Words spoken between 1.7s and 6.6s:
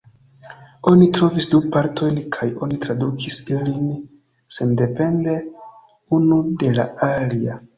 partojn kaj oni tradukis ilin sendepende unu